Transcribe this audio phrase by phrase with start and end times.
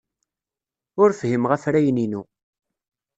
[1.01, 2.21] Ur fhimeɣ afrayen-inu.